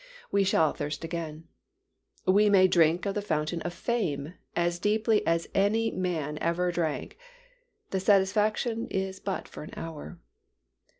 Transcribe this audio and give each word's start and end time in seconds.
We 0.31 0.43
shall 0.43 0.73
thirst 0.73 1.03
again. 1.03 1.47
We 2.25 2.49
may 2.49 2.67
drink 2.67 3.05
of 3.05 3.13
the 3.13 3.21
fountain 3.21 3.61
of 3.61 3.71
fame 3.71 4.33
as 4.55 4.79
deeply 4.79 5.23
as 5.27 5.47
any 5.53 5.91
man 5.91 6.39
ever 6.39 6.71
drank, 6.71 7.19
the 7.91 7.99
satisfaction 7.99 8.87
is 8.87 9.19
but 9.19 9.47
for 9.47 9.61
an 9.61 9.75
hour. 9.77 10.17